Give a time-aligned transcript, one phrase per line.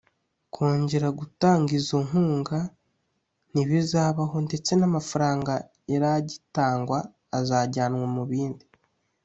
[0.53, 2.59] kongera gutanga izo nkunga
[3.51, 5.53] ntibizabaho ndetse n’amafaranga
[5.91, 6.97] yari agitangwa
[7.39, 8.65] azajyanwa mu bindi